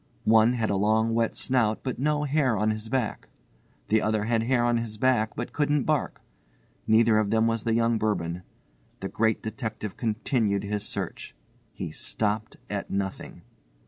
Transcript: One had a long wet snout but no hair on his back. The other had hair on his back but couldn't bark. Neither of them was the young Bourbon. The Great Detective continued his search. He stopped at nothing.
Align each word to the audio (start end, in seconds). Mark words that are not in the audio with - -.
One 0.25 0.53
had 0.53 0.71
a 0.71 0.75
long 0.77 1.13
wet 1.13 1.35
snout 1.35 1.81
but 1.83 1.99
no 1.99 2.23
hair 2.23 2.57
on 2.57 2.71
his 2.71 2.89
back. 2.89 3.27
The 3.89 4.01
other 4.01 4.23
had 4.23 4.41
hair 4.41 4.65
on 4.65 4.77
his 4.77 4.97
back 4.97 5.35
but 5.35 5.53
couldn't 5.53 5.83
bark. 5.83 6.21
Neither 6.87 7.19
of 7.19 7.29
them 7.29 7.45
was 7.45 7.65
the 7.65 7.75
young 7.75 7.99
Bourbon. 7.99 8.41
The 9.01 9.09
Great 9.09 9.43
Detective 9.43 9.97
continued 9.97 10.63
his 10.63 10.81
search. 10.83 11.35
He 11.71 11.91
stopped 11.91 12.57
at 12.67 12.89
nothing. 12.89 13.43